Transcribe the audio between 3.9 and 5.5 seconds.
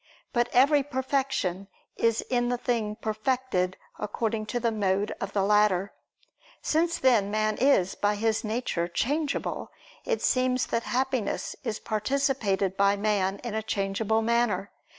according to the mode of the